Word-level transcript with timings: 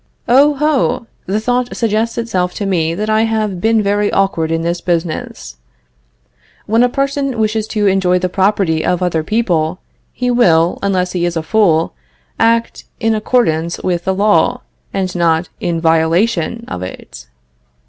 Oh! 0.27 0.55
ho! 0.55 1.05
the 1.27 1.39
thought 1.39 1.77
suggests 1.77 2.17
itself 2.17 2.55
to 2.55 2.65
me 2.65 2.95
that 2.95 3.07
I 3.07 3.21
have 3.25 3.61
been 3.61 3.83
very 3.83 4.11
awkward 4.11 4.49
in 4.51 4.63
this 4.63 4.81
business. 4.81 5.57
When 6.65 6.81
a 6.81 6.89
person 6.89 7.37
wishes 7.37 7.67
to 7.67 7.85
enjoy 7.85 8.17
the 8.17 8.27
property 8.27 8.83
of 8.83 9.03
other 9.03 9.23
people, 9.23 9.79
he 10.11 10.31
will, 10.31 10.79
unless 10.81 11.11
he 11.11 11.23
is 11.23 11.37
a 11.37 11.43
fool, 11.43 11.93
act 12.39 12.85
in 12.99 13.13
accordance 13.13 13.77
with 13.83 14.05
the 14.05 14.15
law, 14.15 14.61
and 14.91 15.13
not 15.15 15.49
in 15.59 15.79
violation 15.79 16.65
of 16.67 16.81
it. 16.81 17.27